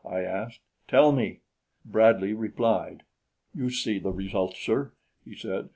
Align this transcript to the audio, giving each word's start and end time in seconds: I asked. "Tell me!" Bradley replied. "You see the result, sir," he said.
I 0.03 0.21
asked. 0.21 0.61
"Tell 0.87 1.11
me!" 1.11 1.41
Bradley 1.85 2.33
replied. 2.33 3.03
"You 3.53 3.69
see 3.69 3.99
the 3.99 4.11
result, 4.11 4.55
sir," 4.57 4.93
he 5.23 5.35
said. 5.35 5.69